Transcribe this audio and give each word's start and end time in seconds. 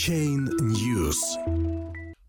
Блокчейн 0.00 0.48
News. 0.62 1.18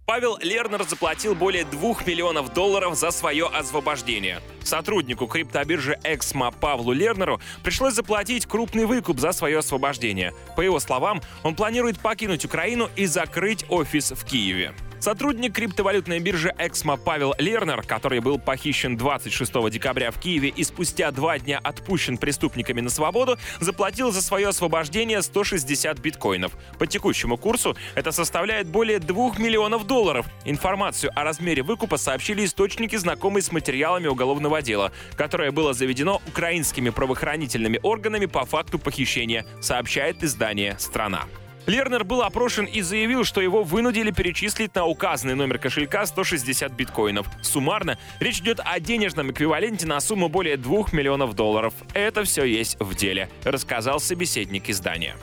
Павел 0.05 0.37
Лернер 0.41 0.83
заплатил 0.83 1.35
более 1.35 1.63
2 1.63 2.03
миллионов 2.05 2.53
долларов 2.53 2.95
за 2.95 3.11
свое 3.11 3.47
освобождение. 3.47 4.41
Сотруднику 4.61 5.25
криптобиржи 5.25 5.97
Эксмо 6.03 6.51
Павлу 6.51 6.91
Лернеру 6.91 7.39
пришлось 7.63 7.93
заплатить 7.93 8.45
крупный 8.45 8.83
выкуп 8.83 9.21
за 9.21 9.31
свое 9.31 9.59
освобождение. 9.59 10.33
По 10.57 10.61
его 10.61 10.81
словам, 10.81 11.21
он 11.43 11.55
планирует 11.55 11.97
покинуть 12.01 12.43
Украину 12.43 12.89
и 12.97 13.05
закрыть 13.05 13.63
офис 13.69 14.11
в 14.11 14.25
Киеве. 14.25 14.73
Сотрудник 15.01 15.55
криптовалютной 15.55 16.19
биржи 16.19 16.53
Эксмо 16.59 16.95
Павел 16.95 17.33
Лернер, 17.39 17.81
который 17.81 18.19
был 18.19 18.37
похищен 18.37 18.97
26 18.97 19.51
декабря 19.71 20.11
в 20.11 20.19
Киеве 20.19 20.49
и 20.49 20.63
спустя 20.63 21.09
два 21.09 21.39
дня 21.39 21.59
отпущен 21.63 22.19
преступниками 22.19 22.81
на 22.81 22.91
свободу, 22.91 23.39
заплатил 23.59 24.11
за 24.11 24.21
свое 24.21 24.49
освобождение 24.49 25.23
160 25.23 25.97
биткоинов. 25.97 26.51
По 26.77 26.85
текущему 26.85 27.35
курсу 27.37 27.75
это 27.95 28.11
составляет 28.11 28.67
более 28.67 28.99
2 28.99 29.39
миллионов 29.39 29.87
долларов. 29.87 30.27
Информацию 30.45 31.11
о 31.15 31.23
размере 31.23 31.63
выкупа 31.63 31.97
сообщили 31.97 32.45
источники, 32.45 32.95
знакомые 32.95 33.41
с 33.41 33.51
материалами 33.51 34.05
уголовного 34.05 34.61
дела, 34.61 34.91
которое 35.15 35.49
было 35.49 35.73
заведено 35.73 36.21
украинскими 36.27 36.91
правоохранительными 36.91 37.79
органами 37.81 38.27
по 38.27 38.45
факту 38.45 38.77
похищения, 38.77 39.47
сообщает 39.61 40.21
издание 40.21 40.75
«Страна». 40.77 41.25
Лернер 41.67 42.03
был 42.03 42.21
опрошен 42.21 42.65
и 42.65 42.81
заявил, 42.81 43.23
что 43.23 43.41
его 43.41 43.63
вынудили 43.63 44.11
перечислить 44.11 44.73
на 44.75 44.85
указанный 44.85 45.35
номер 45.35 45.59
кошелька 45.59 46.05
160 46.05 46.71
биткоинов. 46.73 47.27
Суммарно 47.41 47.97
речь 48.19 48.39
идет 48.39 48.59
о 48.63 48.79
денежном 48.79 49.31
эквиваленте 49.31 49.85
на 49.85 49.99
сумму 49.99 50.29
более 50.29 50.57
2 50.57 50.85
миллионов 50.91 51.35
долларов. 51.35 51.73
Это 51.93 52.23
все 52.23 52.43
есть 52.43 52.77
в 52.79 52.95
деле, 52.95 53.29
рассказал 53.43 53.99
собеседник 53.99 54.69
издания. 54.69 55.15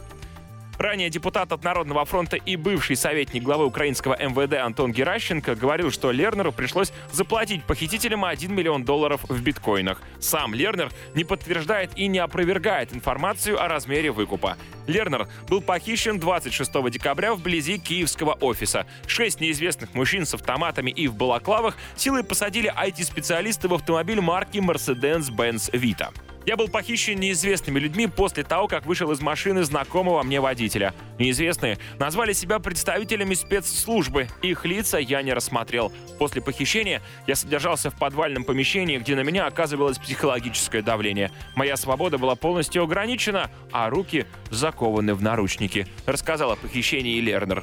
Ранее 0.78 1.10
депутат 1.10 1.50
от 1.50 1.64
Народного 1.64 2.05
фронта 2.05 2.37
и 2.37 2.55
бывший 2.55 2.95
советник 2.95 3.42
главы 3.42 3.66
украинского 3.66 4.16
МВД 4.16 4.55
Антон 4.59 4.92
Геращенко 4.92 5.56
говорил, 5.56 5.91
что 5.91 6.12
Лернеру 6.12 6.52
пришлось 6.52 6.93
заплатить 7.10 7.65
похитителям 7.65 8.24
1 8.24 8.54
миллион 8.54 8.85
долларов 8.85 9.23
в 9.29 9.43
биткоинах. 9.43 10.01
Сам 10.20 10.54
Лернер 10.54 10.93
не 11.16 11.24
подтверждает 11.24 11.90
и 11.96 12.07
не 12.07 12.20
опровергает 12.20 12.95
информацию 12.95 13.60
о 13.60 13.66
размере 13.66 14.12
выкупа. 14.12 14.57
Лернер 14.87 15.26
был 15.48 15.60
похищен 15.62 16.20
26 16.20 16.90
декабря 16.90 17.35
вблизи 17.35 17.79
киевского 17.79 18.35
офиса. 18.35 18.87
Шесть 19.09 19.40
неизвестных 19.40 19.95
мужчин 19.95 20.26
с 20.26 20.35
автоматами 20.35 20.92
и 20.92 21.09
в 21.09 21.16
балаклавах 21.16 21.76
силой 21.96 22.23
посадили 22.23 22.73
IT-специалисты 22.73 23.66
в 23.66 23.74
автомобиль 23.74 24.20
марки 24.20 24.59
Mercedes-Benz 24.59 25.73
Vita. 25.73 26.13
Я 26.49 26.57
был 26.57 26.68
похищен 26.68 27.21
неизвестными 27.21 27.79
людьми 27.79 28.07
после 28.07 28.43
того, 28.43 28.68
как 28.68 28.87
вышел 28.87 29.13
из 29.13 29.21
машины 29.21 29.65
знакомого 29.65 30.23
мне 30.23 30.41
водителя. 30.41 30.95
Неизвестные 31.18 31.77
назвали 31.99 32.32
себя 32.32 32.59
представителями 32.59 33.35
спецслужбы. 33.35 34.29
Их 34.41 34.65
лица 34.65 34.96
я 34.96 35.21
не 35.21 35.35
рассмотрел. 35.35 35.93
После 36.19 36.41
похищения 36.41 37.02
я 37.26 37.37
содержался 37.37 37.91
в 37.91 37.99
подвальном 37.99 38.45
помещении, 38.45 38.96
где 38.96 39.15
на 39.15 39.24
меня 39.24 39.45
оказывалось 39.45 39.99
психологическое 39.99 40.80
давление. 40.80 41.30
Моя 41.54 41.76
свобода 41.76 42.16
была 42.16 42.35
полностью 42.35 42.82
ограничена, 42.82 43.51
а 43.71 43.91
руки 43.91 44.24
закованы 44.49 45.13
в 45.13 45.21
наручники. 45.21 45.87
Рассказал 46.07 46.52
о 46.52 46.57
похищении 46.57 47.21
Лернер. 47.21 47.63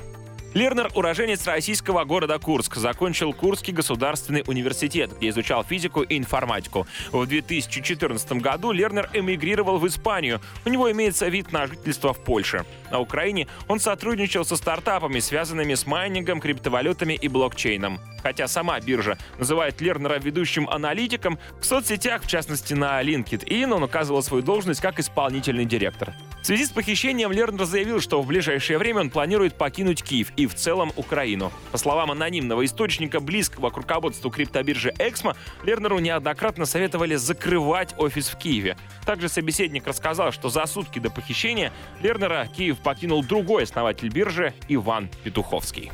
Лернер– 0.56 0.90
уроженец 0.96 1.46
российского 1.48 2.06
города 2.06 2.40
Курск. 2.40 2.78
Закончил 2.78 3.34
Курский 3.34 3.74
государственный 3.74 4.42
университет, 4.48 5.12
где 5.18 5.28
изучал 5.28 5.66
физику 5.66 6.02
и 6.02 6.18
информатику. 6.18 6.88
В 7.12 7.26
2014 7.26 8.32
году 8.42 8.72
Лернер 8.72 9.10
эмигрировал 9.12 9.80
в 9.80 9.86
Испанию. 9.86 10.40
У 10.64 10.70
него 10.70 10.90
имеется 10.94 11.28
вид 11.28 11.52
на 11.52 11.68
жительство 11.68 12.14
в 12.14 12.24
Польше. 12.24 12.66
На 12.90 13.02
Украине 13.02 13.50
он 13.68 13.82
сотрудничал 13.82 14.46
со 14.46 14.56
стартапами, 14.56 15.20
связанными 15.20 15.74
с 15.74 15.86
майнингом, 15.86 16.40
криптовалютами 16.40 17.16
и 17.16 17.28
блокчейном. 17.28 18.00
Хотя 18.24 18.48
сама 18.48 18.80
биржа 18.80 19.18
называет 19.38 19.82
Лернера 19.82 20.20
ведущим 20.20 20.70
аналитиком, 20.70 21.38
в 21.60 21.66
соцсетях, 21.66 22.24
в 22.24 22.28
частности 22.28 22.74
на 22.74 23.04
LinkedIn, 23.04 23.74
он 23.74 23.84
указывал 23.84 24.24
свою 24.24 24.42
должность 24.42 24.80
как 24.80 25.02
исполнительный 25.02 25.66
директор. 25.66 26.16
В 26.46 26.48
связи 26.48 26.66
с 26.66 26.70
похищением 26.70 27.32
Лернер 27.32 27.66
заявил, 27.66 28.00
что 28.00 28.22
в 28.22 28.28
ближайшее 28.28 28.78
время 28.78 29.00
он 29.00 29.10
планирует 29.10 29.56
покинуть 29.56 30.04
Киев 30.04 30.32
и 30.38 30.46
в 30.46 30.54
целом 30.54 30.92
Украину. 30.96 31.52
По 31.72 31.80
словам 31.80 32.12
анонимного 32.12 32.64
источника, 32.64 33.20
близкого 33.20 33.72
к 33.72 33.78
руководству 33.78 34.30
криптобиржи 34.30 34.94
Эксмо, 35.00 35.36
Лернеру 35.64 35.98
неоднократно 35.98 36.68
советовали 36.68 37.16
закрывать 37.16 37.96
офис 37.98 38.28
в 38.28 38.38
Киеве. 38.38 38.78
Также 39.08 39.28
собеседник 39.28 39.88
рассказал, 39.88 40.32
что 40.32 40.50
за 40.50 40.68
сутки 40.68 41.00
до 41.00 41.10
похищения 41.10 41.74
Лернера 42.04 42.48
Киев 42.56 42.78
покинул 42.78 43.24
другой 43.24 43.64
основатель 43.64 44.10
биржи 44.10 44.54
Иван 44.68 45.10
Петуховский. 45.24 45.92